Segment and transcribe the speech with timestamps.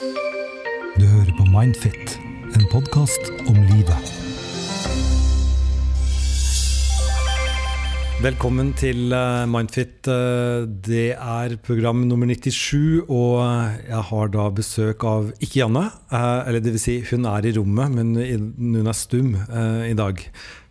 [0.00, 2.14] Du hører på Mindfit,
[2.56, 4.12] en podkast om livet.
[8.24, 10.08] Velkommen til eh, Mindfit.
[10.08, 13.44] Eh, Det er program nummer 97, og
[13.90, 15.84] jeg har da besøk av ikke Janne.
[16.08, 18.16] eh, Eller det vil si, hun er i rommet, men
[18.56, 20.24] hun er stum eh, i dag.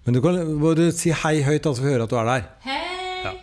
[0.07, 2.49] Men du kan bare si hei høyt, altså vi hører at du er der.
[2.65, 3.35] Hei!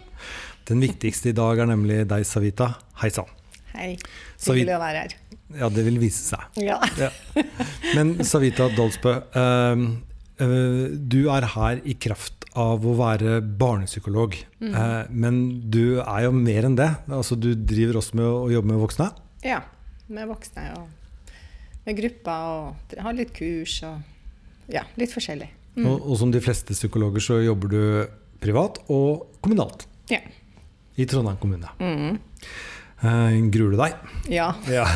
[0.66, 2.72] Den viktigste i dag er nemlig deg, Savita.
[2.98, 3.30] Hei sann.
[3.76, 3.92] Hei.
[4.40, 5.12] Så Hyggelig å være her.
[5.54, 6.42] Ja, det vil vise seg.
[6.58, 6.80] Ja.
[6.98, 7.10] Ja.
[7.95, 9.84] Men Savita Dolsbø, uh,
[10.42, 14.32] uh, du er her i kraft av å være barnepsykolog.
[14.64, 15.38] Eh, men
[15.70, 16.88] du er jo mer enn det.
[17.12, 19.10] Altså, du driver også med å jobbe med voksne.
[19.45, 19.62] ja.
[20.09, 25.48] Med voksne og med grupper og har litt kurs og ja, litt forskjellig.
[25.83, 27.80] Og, og som de fleste psykologer så jobber du
[28.41, 30.20] privat og kommunalt Ja.
[30.94, 31.74] i Trondheim kommune.
[31.83, 32.20] Mm.
[33.05, 33.96] Eh, gruer du deg?
[34.32, 34.46] ja.
[34.73, 34.86] Ja.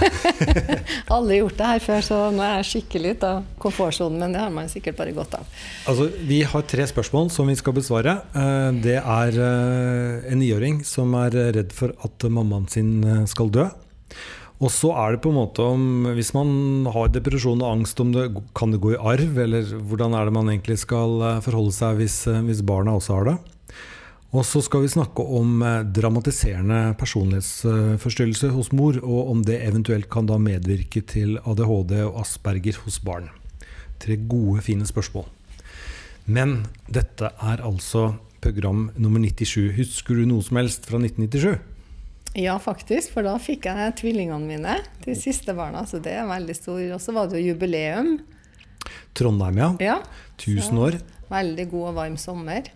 [1.15, 4.41] Aldri gjort det her før, så nå er jeg skikkelig ute av komfortsonen, men det
[4.41, 5.51] har man sikkert bare godt av.
[5.91, 8.17] Altså, vi har tre spørsmål som vi skal besvare.
[8.33, 13.69] Uh, Det er uh, en niåring som er redd for at mammaen sin skal dø.
[14.61, 18.11] Og så er det på en måte om Hvis man har depresjon og angst, om
[18.13, 19.39] det, kan det gå i arv?
[19.41, 23.39] Eller hvordan er det man egentlig skal forholde seg hvis, hvis barna også har det?
[24.31, 30.07] Og så skal vi snakke om eh, dramatiserende personlighetsforstyrrelse hos mor, og om det eventuelt
[30.13, 33.27] kan da medvirke til ADHD og Asperger hos barn.
[34.01, 35.27] Tre gode, fine spørsmål.
[36.31, 39.75] Men dette er altså program nummer 97.
[39.77, 41.59] Husker du noe som helst fra 1997?
[42.39, 46.55] Ja, faktisk, for da fikk jeg tvillingene mine, de siste barna, så det er veldig
[46.55, 46.85] stor.
[46.95, 48.21] Og så var det jo jubileum.
[49.19, 49.73] Trondheim, ja.
[49.83, 49.97] Ja.
[50.39, 51.01] 1000 år.
[51.31, 52.71] Veldig god og varm sommer.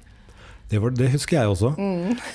[0.75, 1.71] Det, var, det husker jeg også.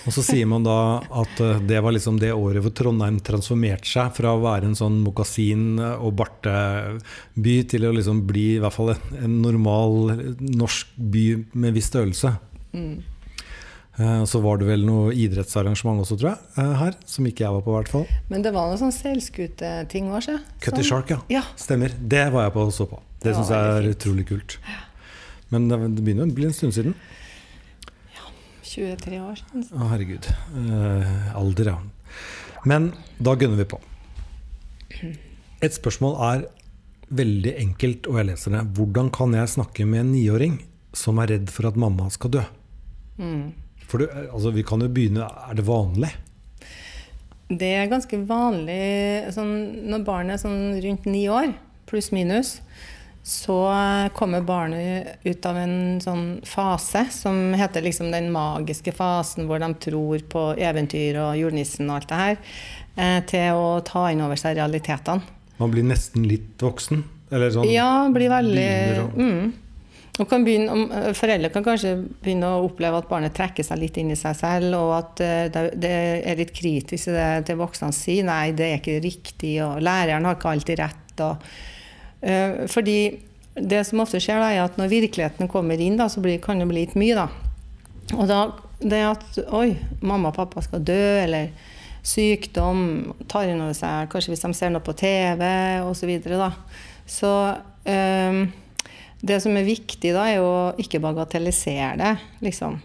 [0.08, 0.78] Og så sier man da
[1.22, 4.78] at eh, det var liksom det året hvor Trondheim transformerte seg fra å være en
[4.80, 10.96] sånn mokasin- og barteby til å liksom bli i hvert fall en, en normal norsk
[10.96, 11.26] by
[11.60, 12.32] med viss størrelse.
[12.72, 13.02] Mm.
[14.00, 17.64] Så var det vel noe idrettsarrangement også, tror jeg, eh, her, som ikke jeg var
[17.66, 18.06] på, i hvert fall.
[18.32, 20.38] Men det var noe sånn seilskuteting òg, sjø.
[20.64, 21.20] Cutty Shark, ja.
[21.34, 21.42] Ja.
[21.60, 21.92] Stemmer.
[22.00, 23.02] Det var jeg på og så på.
[23.20, 24.56] Det Det syns jeg er utrolig kult.
[25.52, 26.96] Men det det begynner å bli en stund siden.
[28.70, 29.66] 23 år siden.
[29.74, 30.30] Å, herregud.
[30.30, 31.78] Eh, alder, ja.
[32.70, 33.80] Men da gunner vi på.
[35.60, 36.46] Et spørsmål er
[37.10, 38.66] veldig enkelt, og jeg leser det.
[38.78, 40.60] Hvordan kan jeg snakke med en niåring
[40.96, 42.46] som er redd for at mamma skal dø?
[43.20, 43.50] Mm.
[43.90, 46.12] For du, altså, vi kan jo begynne Er det vanlig?
[47.50, 49.54] Det er ganske vanlig sånn,
[49.90, 51.56] når barnet er sånn rundt ni år,
[51.90, 52.60] pluss minus,
[53.24, 53.58] så
[54.16, 59.70] kommer barnet ut av en sånn fase som heter liksom den magiske fasen hvor de
[59.84, 62.38] tror på eventyr og julenissen og alt det her,
[62.96, 65.38] eh, til å ta inn over seg realitetene.
[65.60, 67.04] Man blir nesten litt voksen?
[67.30, 68.70] Eller sånn Ja, blir veldig
[69.14, 69.42] mm.
[70.18, 74.00] og kan begynne, eh, Foreldre kan kanskje begynne å oppleve at barnet trekker seg litt
[74.02, 77.60] inn i seg selv, og at eh, det det er litt kritisk til det til
[77.60, 78.26] voksne sier.
[78.26, 81.14] Nei, det er ikke riktig, og læreren har ikke alltid rett.
[81.28, 81.52] Og,
[82.70, 83.00] fordi
[83.56, 86.60] det som ofte skjer, da, er at når virkeligheten kommer inn, da, så blir, kan
[86.60, 87.16] det bli litt mye.
[87.18, 87.28] Da.
[88.18, 88.42] Og da
[88.80, 91.52] det at Oi, mamma og pappa skal dø, eller
[92.06, 95.44] sykdom tar inn over seg Kanskje hvis de ser noe på TV
[95.84, 96.14] osv.
[96.24, 96.52] Så,
[97.20, 97.34] så
[97.92, 98.46] eh,
[99.20, 102.14] det som er viktig da, er å ikke bagatellisere det,
[102.46, 102.80] liksom.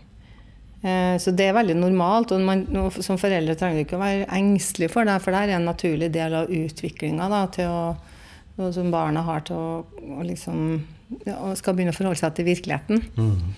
[0.82, 2.34] Eh, Så det er veldig normalt.
[2.34, 2.66] Og man,
[2.98, 6.10] som foreldre trenger du ikke å være engstelig for det, for det er en naturlig
[6.14, 7.84] del av utviklinga til å
[8.58, 10.58] noe som barna har til å, liksom
[11.26, 13.02] ja, skal begynne å forholde seg til virkeligheten.
[13.18, 13.54] Mm.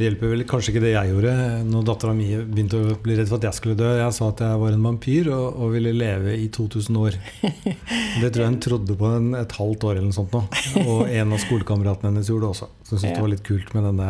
[0.00, 1.32] Det hjelper vel kanskje ikke det jeg gjorde
[1.68, 3.88] når dattera mi begynte å bli redd for at jeg skulle dø.
[3.98, 7.18] Jeg sa at jeg var en vampyr og, og ville leve i 2000 år.
[7.42, 10.40] Det tror jeg hun trodde på en, et halvt år eller noe sånt nå.
[10.86, 12.70] Og en av skolekameratene hennes gjorde det også.
[12.80, 13.18] Så hun syntes Ja.
[13.18, 14.08] det var litt kult med denne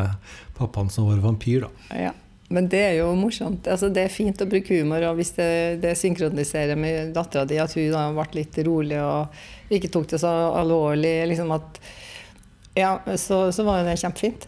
[0.61, 1.99] pappaen som var vampyr, da.
[2.07, 2.15] Ja.
[2.51, 3.69] Men det er jo morsomt.
[3.71, 5.51] Altså, det er fint å bruke humor, og hvis det,
[5.85, 10.19] det synkroniserer med dattera di, at hun da ble litt rolig og ikke tok det
[10.23, 11.81] så alvorlig, liksom at
[12.79, 14.47] Ja, så, så var jo det kjempefint.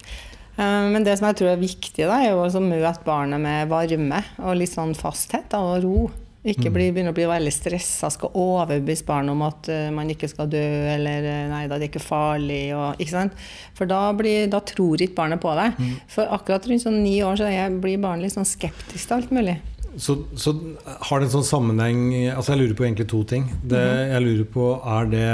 [0.57, 4.21] Eh, Men det som jeg tror er viktig, da, er å møte barnet med varme
[4.43, 6.11] og litt sånn fasthet da, og ro.
[6.43, 10.27] Ikke bli, begynne å bli veldig stressa, skal overbevise barn om at uh, man ikke
[10.31, 12.65] skal dø, eller eh, nei da, det er ikke farlig.
[12.75, 13.45] Og, ikke sant?
[13.79, 15.79] For da, blir, da tror ikke barnet på deg.
[16.11, 19.31] For akkurat rundt sånn ni år så jeg, blir barnet litt sånn skeptisk til alt
[19.35, 19.61] mulig.
[20.03, 21.99] Så, så har det en sånn sammenheng
[22.33, 23.45] Altså Jeg lurer på egentlig to ting.
[23.69, 25.27] Det jeg lurer på, er det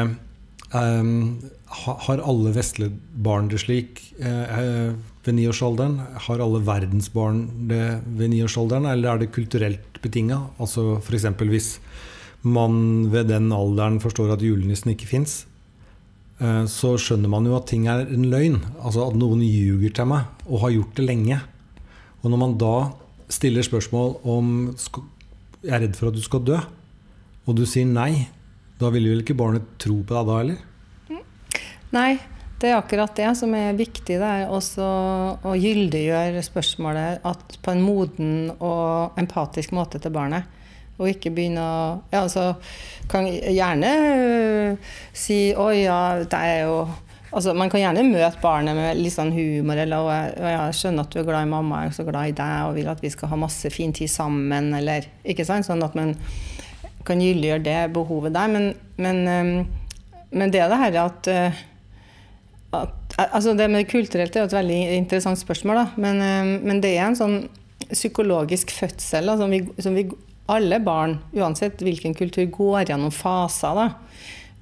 [0.75, 1.13] um,
[1.85, 4.91] Har alle vestlige barn det slik uh,
[5.25, 6.01] ved niårsalderen?
[6.27, 7.85] Har alle verdensbarn det
[8.19, 10.41] ved niårsalderen, eller er det kulturelt betinga?
[10.59, 11.27] Altså f.eks.
[11.51, 11.69] hvis
[12.43, 15.41] man ved den alderen forstår at julenissen ikke fins,
[16.41, 18.61] eh, så skjønner man jo at ting er en løgn.
[18.79, 21.41] Altså at noen ljuger til meg, og har gjort det lenge.
[22.23, 22.75] Og når man da
[23.29, 24.75] stiller spørsmål om
[25.63, 26.59] jeg er redd for at du skal dø,
[27.49, 28.29] og du sier nei,
[28.79, 30.59] da vil vel ikke barnet tro på deg da heller?
[31.95, 32.19] Nei,
[32.59, 34.19] det er akkurat det som er viktig.
[34.19, 34.87] Det er også
[35.47, 37.27] å gyldiggjøre spørsmålet
[37.63, 40.49] på en moden og empatisk måte til barnet.
[40.99, 42.57] Og ikke begynne å Ja, altså
[43.09, 43.91] Kan gjerne
[44.75, 46.89] uh, si 'Å ja, det er jo'
[47.29, 51.05] Altså, man kan gjerne møte barnet med litt sånn humor, eller og jeg, jeg skjønner
[51.05, 53.03] at du er glad i mamma, jeg er så glad i deg og vil at
[53.05, 55.69] vi skal ha masse fin tid sammen', eller ikke sant?
[55.69, 56.15] Sånn at man
[57.05, 58.49] kan gyldiggjøre det behovet der.
[58.49, 59.53] Men, men, um,
[60.33, 61.61] men det er det her at, uh,
[62.73, 65.85] altså Det med kulturelt er et veldig interessant spørsmål.
[65.97, 67.39] Men, um, men det er en sånn
[67.89, 70.09] psykologisk fødsel da, som, vi, som vi
[70.49, 73.79] alle barn, uansett hvilken kultur, går gjennom faser.
[73.79, 73.89] Da.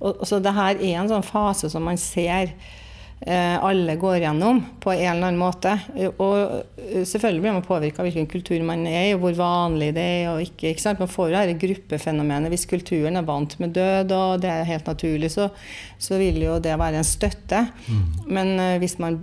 [0.00, 2.85] Og, så det her er en sånn fase som man ser eh,
[3.26, 5.72] alle går gjennom på en eller annen måte.
[6.20, 6.34] Og
[6.76, 10.04] eh, selvfølgelig blir man påvirka av hvilken kultur man er i, og hvor vanlig det
[10.04, 10.70] er og ikke.
[10.70, 11.00] ikke sant?
[11.00, 12.52] Man får jo dette gruppefenomenet.
[12.52, 15.48] Hvis kulturen er vant med død, og det er helt naturlig, så,
[15.98, 17.64] så vil jo det være en støtte.
[17.88, 18.04] Mm.
[18.36, 19.18] Men uh, hvis man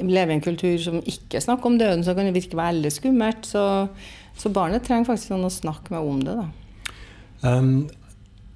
[0.00, 3.46] lever i en kultur som ikke snakker om døden, så kan det virke veldig skummelt.
[3.46, 3.66] så
[4.36, 6.34] så barnet trenger faktisk noen å snakke med om det.
[6.36, 6.46] Da.
[7.46, 7.70] Um,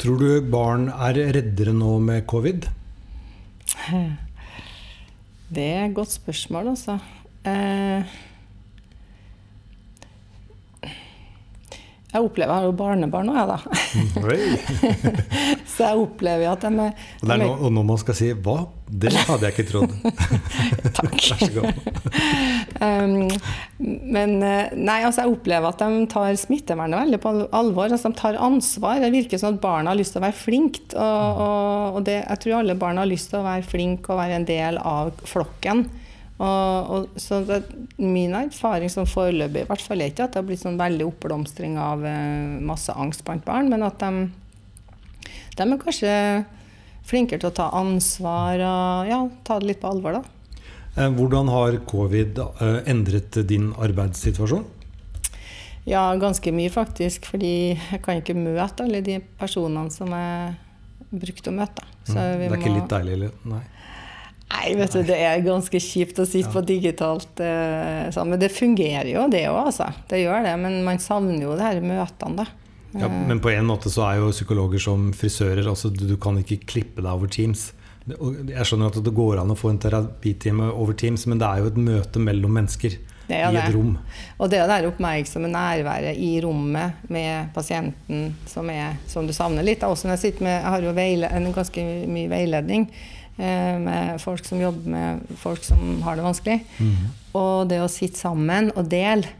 [0.01, 2.69] tror du barn er reddere nå med covid?
[5.51, 6.99] Det er et godt spørsmål, altså.
[7.47, 8.05] Uh,
[12.13, 13.59] Jeg opplever, jeg har jo barnebarn nå, jeg, da.
[15.71, 18.31] så jeg opplever at de er Og det er nå, og når man skal si
[18.33, 19.93] 'hva', det hadde jeg ikke trodd.
[20.99, 21.15] Takk.
[21.15, 21.69] Vær så god.
[22.83, 23.31] um,
[24.17, 27.87] men eh, nei, altså jeg opplever at de tar smittevernet veldig på alvor.
[27.87, 28.99] altså De tar ansvar.
[28.99, 30.83] Det virker som at barna har lyst til å være flinke.
[30.97, 34.23] Og, og, og det, jeg tror alle barn har lyst til å være flinke og
[34.25, 35.87] være en del av flokken.
[36.41, 37.61] Og, og, så det,
[38.01, 41.09] min erfaring som foreløpig i hvert fall er ikke at det har blitt sånn veldig
[41.11, 44.31] oppblomstring av eh, masse angst blant barn, men at de,
[45.57, 46.15] de, er kanskje
[47.11, 50.21] flinkere til å ta ansvar og ja, ta det litt på alvor.
[50.21, 50.23] da.
[50.97, 54.67] Eh, hvordan har covid eh, endret din arbeidssituasjon?
[55.89, 57.29] Ja, ganske mye faktisk.
[57.31, 60.57] Fordi jeg kan ikke møte alle de personene som jeg
[61.11, 61.87] brukte å møte.
[62.07, 63.19] Så mm, det er ikke litt deilig?
[63.19, 63.37] Eller?
[63.51, 63.63] Nei.
[64.51, 66.55] Nei, vet du, det er ganske kjipt å sitte ja.
[66.57, 68.17] på digitalt eh.
[68.27, 69.87] Men det fungerer jo, det òg, altså.
[70.11, 70.57] Det gjør det.
[70.59, 72.49] Men man savner jo de her møtene, da.
[72.99, 75.69] Ja, men på en måte så er jo psykologer som frisører.
[75.69, 77.71] altså Du, du kan ikke klippe deg over Teams.
[78.09, 81.63] Jeg skjønner at det går an å få en terapitime over Teams, men det er
[81.63, 82.97] jo et møte mellom mennesker
[83.31, 83.93] i et rom.
[84.43, 89.63] Og det er det oppmerksomme nærværet i rommet med pasienten som, er, som du savner
[89.63, 89.87] litt.
[89.87, 92.89] Også når jeg, sitter med, jeg har jo veile, en ganske mye veiledning
[93.41, 96.59] Eh, med folk som jobber med folk som har det vanskelig.
[96.77, 96.97] Mm.
[97.41, 99.31] Og det å sitte sammen og dele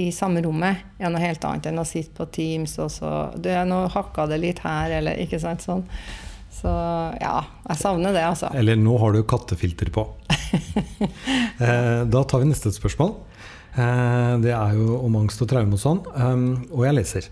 [0.00, 3.50] i samme rommet er noe helt annet enn å sitte på Teams og så Du,
[3.52, 5.84] er nå hakka det litt her, eller ikke sant sånn.
[6.60, 6.70] Så
[7.20, 7.36] ja,
[7.68, 8.50] jeg savner det, altså.
[8.56, 10.08] Eller nå har du kattefilter på.
[11.60, 13.10] Eh, da tar vi neste spørsmål.
[13.76, 16.00] Eh, det er jo om angst og traume og sånn.
[16.72, 17.26] Og jeg leser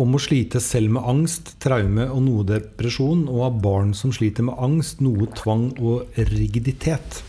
[0.00, 4.46] om å slite selv med angst, traume og noe depresjon, og av barn som sliter
[4.46, 7.22] med angst, noe tvang og rigiditet.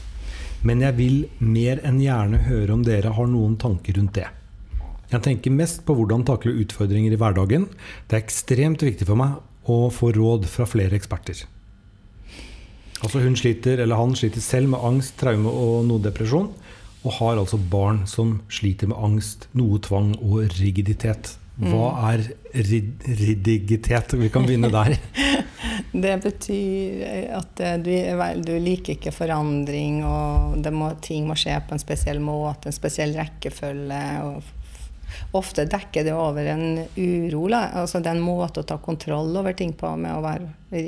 [0.66, 4.28] Men jeg vil mer enn gjerne høre om dere har noen tanker rundt det.
[5.16, 7.70] Jeg tenker mest på hvordan takle utfordringer i hverdagen.
[8.10, 9.38] Det er ekstremt viktig for meg
[9.72, 11.46] å få råd fra flere eksperter.
[13.04, 16.52] Altså hun sliter, eller Han sliter selv med angst, traume og noe depresjon,
[17.06, 21.36] og har altså barn som sliter med angst, noe tvang og rigiditet.
[21.56, 22.00] Hva mm.
[22.10, 22.24] er
[22.68, 24.18] ridigitet?
[24.20, 24.98] Vi kan begynne der.
[26.06, 27.06] det betyr
[27.38, 27.94] at eh, du,
[28.44, 33.16] du, liker ikke forandring, og må, ting må skje på en spesiell måte, en spesiell
[33.16, 34.02] rekkefølge.
[35.36, 36.66] Ofte dekker det over en
[36.98, 37.46] uro.
[37.56, 40.86] Altså det er en måte å ta kontroll over ting på med å være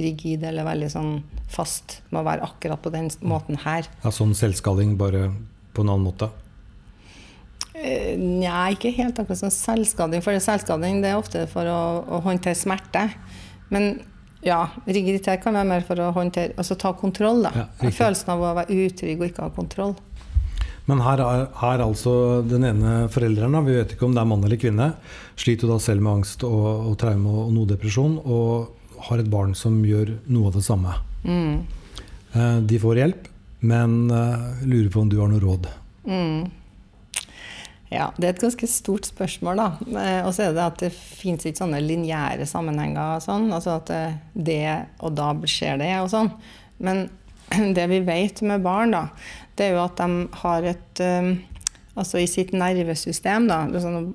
[0.00, 1.10] rigid eller veldig sånn
[1.52, 2.00] fast.
[2.12, 3.88] Å være akkurat på den måten her.
[4.04, 5.28] Ja, Sånn selvskalling, bare
[5.76, 6.30] på en annen måte?
[7.74, 10.22] Eh, Nei, ikke helt akkurat som selvskading.
[10.24, 13.06] For selvskading det er ofte for å, å håndtere smerte.
[13.70, 14.00] Men
[14.44, 17.42] ja, rigiditet kan være mer for å håndtere, altså ta kontroll.
[17.46, 17.52] da.
[17.54, 19.94] Ja, Følelsen av å være utrygg og ikke ha kontroll.
[20.88, 22.12] Men her er, her altså
[22.46, 24.92] den ene forelderen, vi vet ikke om det er mann eller kvinne,
[25.38, 29.52] sliter da selv med angst og, og traume og noe depresjon, og har et barn
[29.56, 30.96] som gjør noe av det samme.
[31.24, 31.60] Mm.
[32.32, 33.28] Eh, de får hjelp,
[33.60, 35.68] men uh, lurer på om du har noe råd?
[36.08, 36.48] Mm.
[37.90, 39.68] Ja, det er et ganske stort spørsmål, da.
[39.98, 43.18] Eh, og så er det at det fins ikke sånne lineære sammenhenger.
[43.24, 43.48] Sånn.
[43.50, 44.62] Altså at eh, det
[45.02, 46.30] og da skjer det, og sånn.
[46.80, 47.08] Men
[47.76, 49.06] det vi vet med barn, da,
[49.58, 51.38] det er jo at de har et um,
[52.00, 54.12] Altså i sitt nervesystem, da, sånn,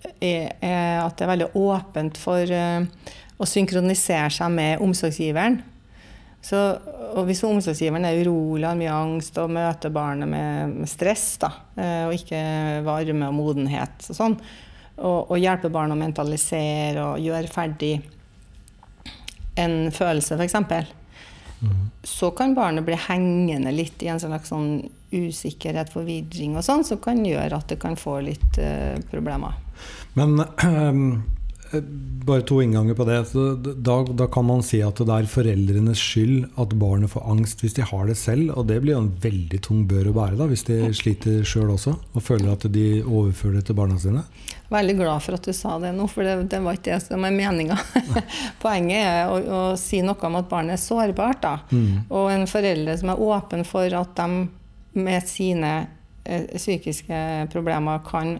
[0.00, 5.60] at det er veldig åpent for uh, å synkronisere seg med omsorgsgiveren.
[6.44, 6.58] Så,
[7.18, 11.50] og hvis omsorgsgiveren er urolig, har mye angst og møter barnet med, med stress, da,
[11.76, 12.40] eh, og ikke
[12.86, 14.36] varme og modenhet og sånn,
[14.98, 17.96] og, og hjelper barnet å mentalisere og gjøre ferdig
[19.58, 20.94] en følelse, f.eks.,
[22.06, 27.00] så kan barnet bli hengende litt i en slags sånn usikkerhet, forvirring og sånn, som
[27.02, 29.56] kan gjøre at det kan få litt uh, problemer.
[30.18, 30.92] Men Eh,
[32.28, 33.18] bare to innganger på det.
[33.76, 37.76] Da, da, kan man si at det er foreldrenes skyld at barnet får angst hvis
[37.76, 38.52] de har det selv.
[38.56, 41.72] Og det blir jo en veldig tung bør å bære da, hvis de sliter sjøl
[41.74, 44.24] også og føler at de overfører det til barna sine.
[44.72, 47.24] Veldig glad for at du sa det nå, for det, det var ikke det som
[47.24, 47.78] er meninga.
[48.62, 51.40] Poenget er å, å, si noe om at barnet er sårbart.
[51.44, 51.54] da.
[51.72, 52.08] Mm.
[52.08, 54.48] Og en forelder som er åpen for at de
[54.98, 55.72] med sine
[56.24, 58.38] eh, psykiske problemer kan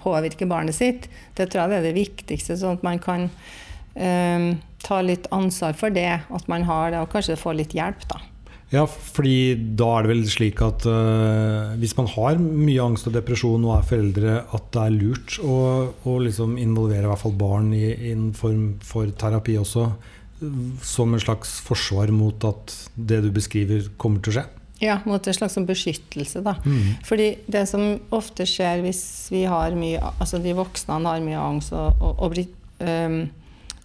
[0.00, 1.08] påvirke barnet sitt.
[1.36, 4.46] Det tror jeg er det viktigste, sånn at man kan um,
[4.84, 8.22] ta litt ansvar for det, at man har det, og kanskje få litt hjelp, da.
[8.72, 13.14] Ja, fordi da er det vel slik at uh, hvis man har mye angst og
[13.14, 15.58] depresjon og er foreldre, at det er lurt å,
[15.94, 19.86] å liksom involvere i hvert fall barn i, i en form for terapi også,
[20.84, 24.46] som en slags forsvar mot at det du beskriver, kommer til å skje?
[24.82, 26.42] Ja, mot en slags sånn beskyttelse.
[26.44, 26.56] da.
[26.64, 26.96] Mm.
[27.06, 31.72] Fordi det som ofte skjer hvis vi har mye Altså de voksne har mye angst
[31.76, 32.50] og, og, og, blir,
[32.82, 33.20] um,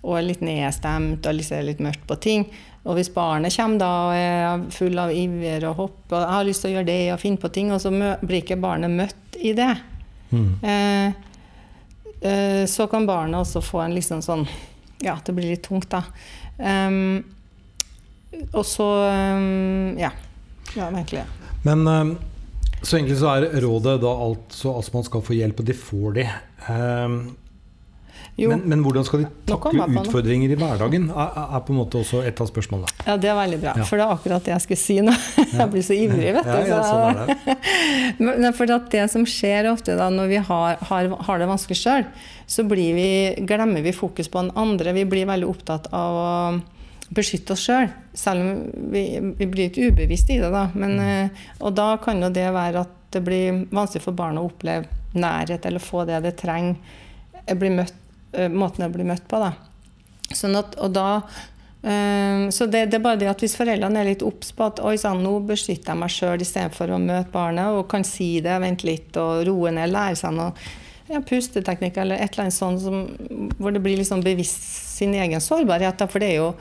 [0.02, 2.50] og er litt nedstemt og ser litt mørkt på ting.
[2.88, 6.64] Og hvis barnet kommer da og er full av iver og hopp og har lyst
[6.64, 9.52] til å gjøre det' og finne på ting, og så blir ikke barnet møtt i
[9.54, 9.74] det,
[10.32, 10.48] mm.
[10.64, 11.12] eh,
[12.24, 14.48] eh, så kan barnet også få en liksom sånn
[15.00, 16.02] Ja, det blir litt tungt, da.
[16.58, 17.24] Um,
[18.52, 18.88] og så
[19.38, 20.12] um, Ja.
[20.78, 21.26] Ja, virkelig.
[21.66, 22.16] Men eh,
[22.82, 26.18] så egentlig så er rådet da altså at man skal få hjelp, og det får
[26.20, 26.26] de.
[26.70, 27.22] Um,
[28.40, 32.22] men, men, hvordan skal de takle utfordringer i hverdagen, er, er, på en måte også
[32.28, 32.88] et av spørsmålene.
[33.04, 33.88] Ja, det er veldig bra, ja.
[33.88, 35.16] for det er akkurat det jeg skulle si nå.
[35.60, 36.54] jeg blir så ivrig, vet du.
[36.56, 38.54] Ja, ja, sånn er det.
[38.60, 42.08] for det som skjer ofte da når vi har, har, har det vanskelig sjøl,
[42.50, 43.10] så vi,
[43.50, 44.96] glemmer vi fokus på den andre.
[44.96, 46.30] Vi blir veldig opptatt av å
[47.16, 47.90] beskytte oss sjøl.
[48.14, 48.14] Selv.
[48.14, 49.04] selv om vi,
[49.38, 50.52] vi, blir ikke ubevisst i det.
[50.54, 50.68] Da.
[50.74, 51.06] Men, mm.
[51.10, 54.90] Eh, og da kan jo det være at det blir vanskelig for barn å oppleve
[55.18, 56.78] nærhet eller få det det trenger.
[57.50, 57.96] Møtt,
[58.34, 59.42] eh, måten det blir møtt på.
[59.42, 59.54] Da.
[60.30, 61.10] Sånn at, og da
[61.80, 64.98] så det, det, er bare det at Hvis foreldrene er litt obs på at oi
[65.00, 68.84] sann, nå beskytter jeg meg sjøl istedenfor å møte barnet, og kan si det, vente
[68.84, 70.52] litt og roe ned, lære seg noe
[71.10, 73.08] ja, pusteteknikk eller et eller annet sånt som,
[73.58, 74.66] hvor det blir liksom bevisst
[75.00, 76.04] sin egen sårbarhet.
[76.10, 76.52] For det er jo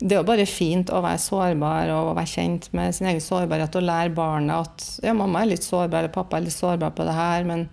[0.00, 3.74] det er jo bare fint å være sårbar og være kjent med sin egen sårbarhet
[3.76, 7.04] og lære barnet at ja, mamma er litt sårbar, eller pappa er litt sårbar på
[7.04, 7.66] det her, men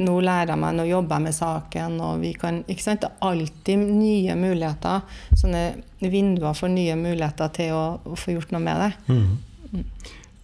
[0.00, 3.02] nå lærer jeg meg, nå jobber jeg med saken, og vi kan ikke sant?
[3.02, 5.02] Det er alltid nye muligheter,
[5.42, 5.64] sånne
[6.00, 8.92] vinduer for nye muligheter til å, å få gjort noe med det.
[9.10, 9.82] Mm.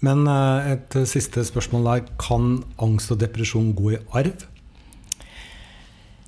[0.05, 2.05] Men eh, et siste spørsmål der.
[2.21, 4.45] Kan angst og depresjon gå i arv?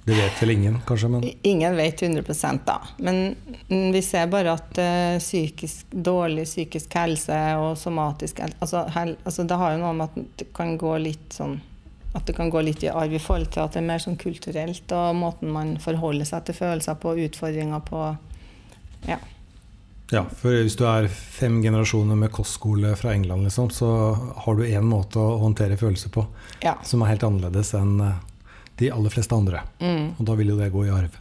[0.09, 1.09] Det vet vel ingen, kanskje?
[1.09, 1.25] Men...
[1.43, 2.79] Ingen vet 100% da.
[2.97, 3.35] Men
[3.69, 9.59] vi ser bare at uh, psykisk, dårlig psykisk helse og somatisk altså, hel, altså, Det
[9.61, 11.59] har jo noe med at det kan gå litt sånn
[12.17, 14.17] at det kan gå litt i arv i forhold til at det er mer sånn
[14.17, 18.07] kulturelt, og måten man forholder seg til følelser på, utfordringer på
[19.11, 19.19] Ja.
[20.09, 24.65] Ja, for hvis du er fem generasjoner med kostskole fra England, liksom, så har du
[24.65, 26.25] én måte å håndtere følelser på
[26.65, 26.79] ja.
[26.81, 28.15] som er helt annerledes enn uh,
[28.79, 29.63] de aller fleste andre.
[29.81, 30.19] Mm.
[30.19, 31.17] Og da vil jo det gå i arv.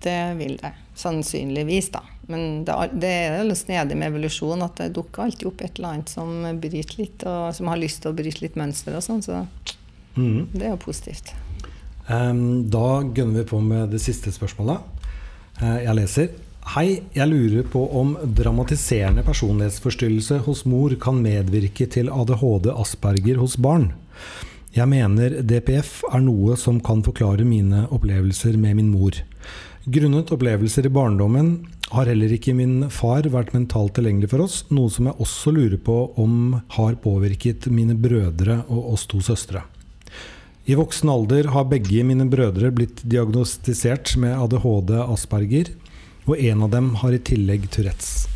[0.00, 0.72] Det vil det.
[0.96, 2.02] Sannsynligvis, da.
[2.30, 5.96] Men det, det er jo snedig med evolusjon at det dukker alltid opp et eller
[5.96, 6.30] annet som
[6.62, 9.22] bryter litt, og som har lyst til å bryte litt mønster og sånn.
[9.24, 9.42] Så
[10.16, 10.52] mm.
[10.54, 11.34] det er jo positivt.
[12.10, 14.80] Um, da gønner vi på med det siste spørsmålet.
[15.60, 16.30] Uh, jeg leser.
[16.70, 23.56] Hei, jeg lurer på om dramatiserende personlighetsforstyrrelse hos mor kan medvirke til ADHD Asperger hos
[23.58, 23.90] barn.
[24.70, 29.16] Jeg mener DPF er noe som kan forklare mine opplevelser med min mor.
[29.90, 31.48] Grunnet opplevelser i barndommen
[31.90, 35.80] har heller ikke min far vært mentalt tilgjengelig for oss, noe som jeg også lurer
[35.82, 39.64] på om har påvirket mine brødre og oss to søstre.
[40.70, 45.74] I voksen alder har begge mine brødre blitt diagnostisert med ADHD Asperger,
[46.30, 48.28] og en av dem har i tillegg Tourettes.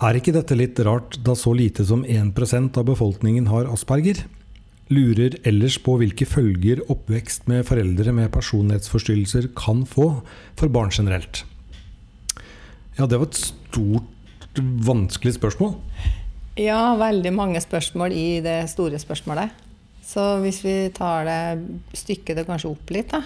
[0.00, 4.24] Er ikke dette litt rart, da så lite som 1% av befolkningen har Asperger?
[4.90, 10.08] Lurer ellers på hvilke følger oppvekst med foreldre med personlighetsforstyrrelser kan få
[10.58, 11.44] for barn generelt.
[12.98, 15.76] Ja, det var et stort, vanskelig spørsmål.
[16.60, 19.54] Ja, veldig mange spørsmål i det store spørsmålet.
[20.04, 23.22] Så hvis vi tar det stykket det kanskje opp litt, da.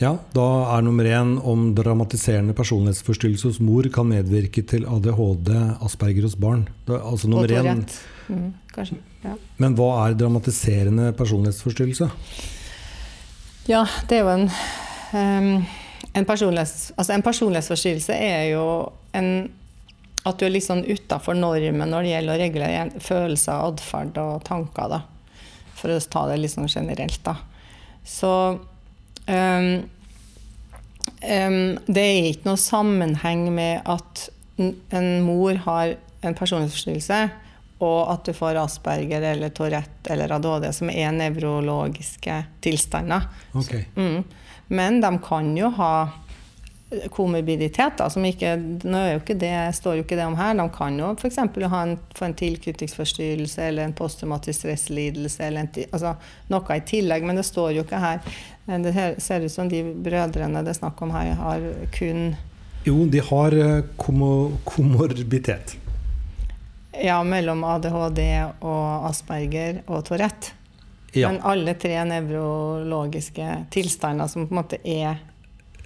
[0.00, 5.52] Ja, da er nummer én om dramatiserende personlighetsforstyrrelse hos mor kan medvirke til ADHD,
[5.84, 6.64] Asperger hos barn.
[6.88, 7.84] Da, altså nummer én.
[8.28, 8.98] Mm, kanskje.
[9.22, 9.36] Ja.
[9.62, 12.10] Men hva er dramatiserende personlighetsforstyrrelse?
[13.70, 14.48] ja, det er jo en
[15.12, 15.66] um,
[16.12, 18.64] en, personlighets, altså en personlighetsforstyrrelse er jo
[19.16, 19.30] en,
[20.26, 24.42] at du er litt sånn utafor normen når det gjelder å regulere følelser, atferd og
[24.48, 24.92] tanker.
[24.92, 25.00] da.
[25.78, 27.36] For å ta det litt sånn generelt, da.
[28.04, 28.32] Så
[29.26, 29.84] ehm,
[31.22, 37.22] um, det er ikke noe sammenheng med at en mor har en personlighetsforstyrrelse,
[37.82, 43.26] og at du får Asperger eller Tourette eller ADHD, som er nevrologiske tilstander.
[43.58, 43.74] Ok.
[43.96, 44.22] Mm.
[44.72, 45.94] Men de kan jo ha
[47.10, 50.54] komorbiditet, da, som ikke Nå er jo ikke det, står jo ikke det om her.
[50.58, 51.38] De kan jo f.eks.
[51.72, 56.14] ha en, få en tilknytningsforstyrrelse eller en posttraumatisk stresslidelse eller en, altså,
[56.52, 58.22] noe i tillegg, men det står jo ikke her.
[58.66, 62.32] Det ser ut som de brødrene det er snakk om her, har kun
[62.86, 65.76] Jo, de har eh, komo komorbitet.
[67.02, 68.20] ja, mellom ADHD
[68.60, 70.58] og Asperger og Tourette.
[71.12, 71.28] Ja.
[71.28, 75.18] Men alle tre nevrologiske tilstander som på en måte er,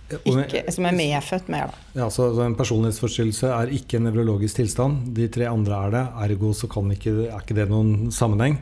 [0.06, 1.66] ikke, som er medfødt med.
[1.66, 2.00] Da.
[2.02, 5.10] Ja, så En personlighetsforstyrrelse er ikke en nevrologisk tilstand.
[5.16, 6.04] De tre andre er det.
[6.28, 8.60] Ergo så kan ikke, er ikke det noen sammenheng.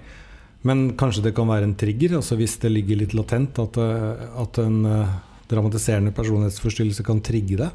[0.65, 4.23] Men kanskje det kan være en trigger, altså hvis det ligger litt latent at, eh,
[4.41, 5.17] at en eh,
[5.51, 7.69] dramatiserende personlighetsforstyrrelse kan trigge det.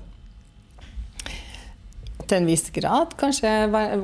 [2.26, 3.14] Til en viss grad.
[3.18, 3.52] Kanskje,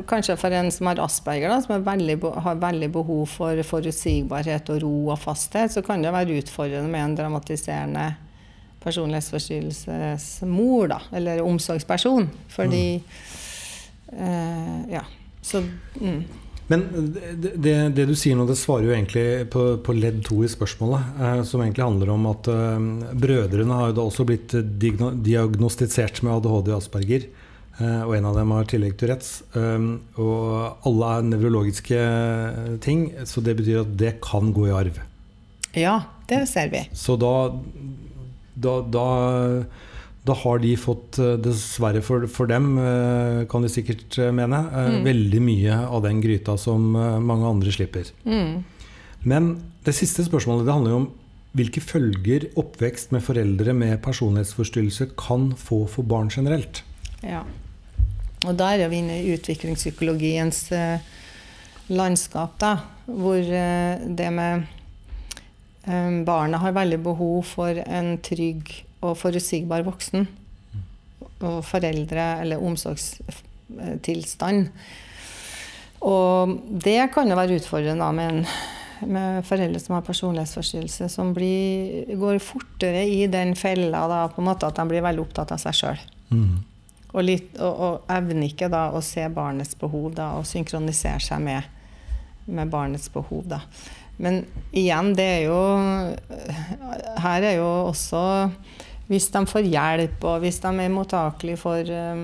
[0.09, 4.85] kanskje for en som har asperger, da, som veldig, har veldig behov for forutsigbarhet og
[4.85, 8.05] ro og fasthet, så kan det være utfordrende med en dramatiserende
[8.85, 12.23] personlighetsforstyrrelsesmor, da, eller omsorgsperson.
[12.55, 12.87] Fordi
[14.13, 15.03] eh, Ja.
[15.45, 15.61] Så
[16.01, 16.23] mm.
[16.67, 16.81] Men
[17.37, 21.01] det, det, du sier nå, det svarer jo egentlig på, på ledd to i spørsmålet.
[21.21, 22.85] Eh, som egentlig handler om at eh,
[23.21, 27.27] brødrene har jo da også blitt diagnostisert med ADHD og Asperger.
[27.77, 29.31] Eh, og en av dem har tillegg til Tourettes.
[29.53, 29.85] Eh,
[30.23, 31.99] og alle er nevrologiske
[32.85, 34.95] ting, så det betyr at det kan gå i arv.
[35.75, 36.85] Ja, det ser vi.
[36.95, 37.51] Så da,
[38.65, 39.07] da, da,
[40.25, 44.63] da har de fått, eh, dessverre for, for dem, eh, kan de sikkert eh, mene,
[44.75, 45.03] Mm.
[45.05, 48.09] veldig mye av den gryta som mange andre slipper.
[48.25, 48.63] Mm.
[49.25, 49.51] Men
[49.85, 51.11] det siste spørsmålet det handler jo om
[51.55, 56.81] hvilke følger oppvekst med foreldre med personlighetsforstyrrelse kan få for barn generelt.
[57.23, 57.43] Ja.
[58.45, 60.67] Og der er vi inne i utviklingspsykologiens
[61.87, 62.73] landskap, da.
[63.07, 64.65] Hvor det med
[65.87, 68.63] eh, Barnet har veldig behov for en trygg
[69.05, 70.27] og forutsigbar voksen.
[71.45, 74.69] Og foreldre, eller omsorgstilstand.
[76.05, 78.45] Og det kan jo være utfordrende da, med, en,
[79.09, 84.49] med foreldre som har personlighetsforstyrrelse, som blir, går fortere i den fella da, på en
[84.51, 85.99] måte at de blir veldig opptatt av seg sjøl.
[87.15, 91.39] Og, litt, og, og evner ikke da å se barnets behov da, og synkronisere seg
[91.45, 91.61] med,
[92.45, 93.43] med barnets behov.
[93.49, 93.59] Da.
[94.17, 95.59] Men igjen, det er jo
[97.19, 98.21] Her er jo også
[99.09, 102.23] Hvis de får hjelp, og hvis de er mottakelige for um,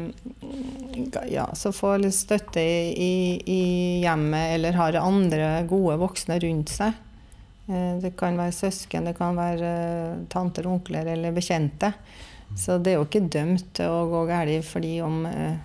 [1.29, 3.61] ja, så får litt støtte i, i,
[4.01, 6.97] hjemmet, eller har andre gode voksne rundt seg.
[7.69, 11.93] Eh, Det kan være søsken, det kan være eh, tanter, onkler eller bekjente.
[12.57, 15.61] Så det er jo ikke dømt til å gå galt fordi om eh,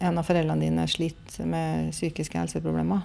[0.00, 3.02] en av foreldrene dine sliter med psykiske helseproblemer.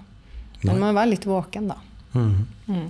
[0.64, 1.82] Men man må være litt våken, da.
[2.16, 2.48] Mhm.
[2.68, 2.90] Mm.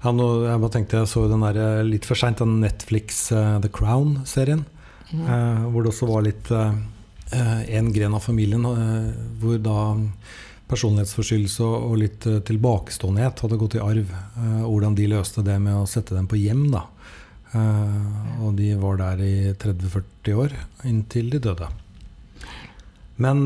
[0.00, 3.26] Ja, nå, jeg bare tenkte jeg så den der eh, litt for seint, den Netflix
[3.34, 4.64] uh, The Crown-serien.
[5.12, 6.70] eh, hvor det også var litt eh,
[7.76, 8.64] en gren av familien
[9.42, 9.82] hvor da
[10.70, 14.10] personlighetsforstyrrelse og, litt tilbakeståenhet hadde gått i arv.
[14.38, 16.64] Hvordan de løste det med å sette dem på hjem.
[16.70, 16.84] da.
[18.42, 20.54] Og de var der i 30-40 år
[20.90, 21.70] inntil de døde.
[23.22, 23.42] Men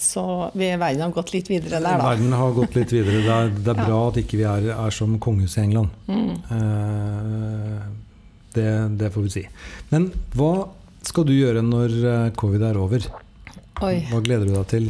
[0.00, 2.10] Så vi verden har gått litt videre der, da.
[2.14, 3.20] Verden har gått litt videre.
[3.24, 5.92] Det er, det er bra at ikke vi er, er som kongehuset i England.
[6.08, 6.30] Mm.
[6.56, 7.82] Eh,
[8.56, 8.70] det,
[9.02, 9.44] det får vi si.
[9.92, 10.54] Men hva
[11.06, 13.10] skal du gjøre når eh, covid er over?
[13.84, 13.98] Oi.
[14.08, 14.88] Hva gleder du deg til?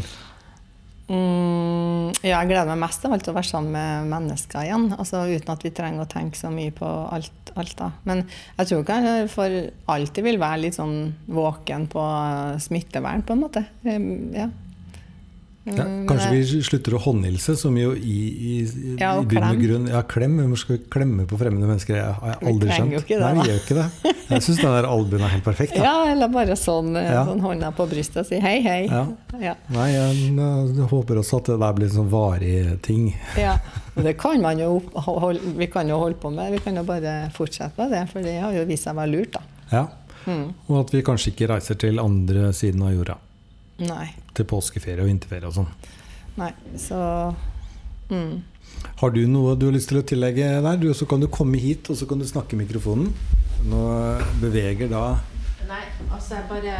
[1.07, 4.87] Mm, ja, jeg gleder meg mest av alt til å være sammen med mennesker igjen.
[4.97, 7.53] Altså Uten at vi trenger å tenke så mye på alt.
[7.59, 7.91] alt da.
[8.07, 9.59] Men jeg tror ikke jeg for
[9.97, 10.97] alltid vil være litt sånn
[11.27, 12.07] våken på
[12.63, 13.67] smittevern, på en måte.
[13.83, 14.49] Ja.
[15.67, 19.35] Ja, Mm, kanskje vi slutter å håndhilse, som jo i, i, i, Ja, og i
[19.35, 20.37] bunn og grunn Ja, klem.
[20.39, 21.97] Hvem skal klemme på fremmede mennesker?
[21.97, 22.93] Jeg har jeg Vi aldri skjønt.
[23.01, 24.13] ikke det, Nei, vi gjør ikke det.
[24.31, 25.75] Jeg syns den der albuen er helt perfekt.
[25.75, 25.83] Da.
[25.83, 27.25] Ja, eller bare sånn, eh, Ja.
[27.27, 28.87] sånn hånda på brystet og si hei, hei.
[28.87, 29.03] Ja.
[29.43, 29.55] Ja.
[29.75, 33.15] Nei, jeg, jeg håper også at det der blir en sånn varig ting.
[33.37, 33.59] Ja,
[33.97, 36.53] og det kan man jo holde, vi kan jo holde på med.
[36.53, 39.11] Vi kan jo bare fortsette med det, for det har jo vist seg å være
[39.19, 39.41] lurt, da.
[39.73, 39.87] Ja.
[40.27, 40.55] Mm.
[40.71, 43.19] Og at vi kanskje ikke reiser til andre siden av jorda.
[43.83, 44.09] Nei.
[44.37, 45.71] Til påskeferie og vinterferie og sånn.
[46.41, 46.99] Nei, så
[48.11, 48.37] mm.
[49.01, 50.81] Har du noe du har lyst til å tillegge der?
[50.81, 53.13] Du, så kan du komme hit, og så kan du snakke i mikrofonen.
[53.67, 53.83] Nå
[54.43, 55.17] beveger da
[55.67, 55.81] Nei,
[56.13, 56.75] altså jeg bare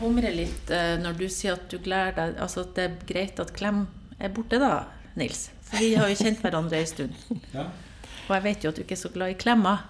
[0.00, 3.42] humrer litt eh, når du sier at du gleder deg Altså at det er greit
[3.42, 3.84] at Klem
[4.18, 4.88] er borte, da,
[5.20, 5.50] Nils.
[5.68, 7.14] For vi har jo kjent hverandre ei stund.
[7.56, 7.68] Ja.
[8.26, 9.86] Og jeg vet jo at du ikke er så glad i klemmer.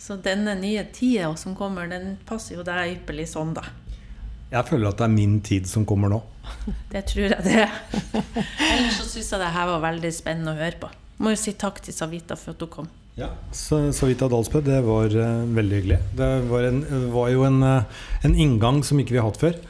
[0.00, 3.62] Så denne nye tida som kommer, den passer jo deg ypperlig sånn, da.
[4.54, 6.22] Jeg føler at det er min tid som kommer nå.
[6.92, 7.64] Det tror jeg det.
[8.14, 10.90] Ellers så syns jeg det her var veldig spennende å høre på.
[11.24, 12.90] Må jo si takk til Savita for at hun kom.
[13.18, 13.30] Ja.
[13.54, 15.98] Så, Savita Dalsbø, det var uh, veldig hyggelig.
[16.18, 16.80] Det var, en,
[17.14, 19.62] var jo en, uh, en inngang som ikke vi har hatt før.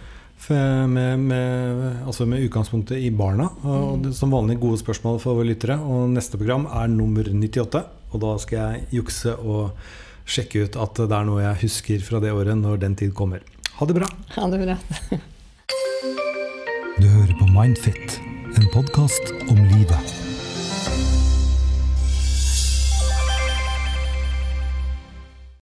[0.44, 3.46] Med, med, altså med utgangspunktet i barna.
[3.64, 5.78] Og det, som vanlig gode spørsmål for våre lyttere.
[5.80, 7.80] Og neste program er nummer 98.
[8.12, 9.72] Og da skal jeg jukse og
[10.28, 13.40] sjekke ut at det er noe jeg husker fra det året når den tid kommer.
[13.76, 14.06] Ha det bra.
[14.36, 14.76] Ha det bra.
[16.98, 18.20] Du hører på Mindfit,
[18.56, 20.23] en podkast om livet.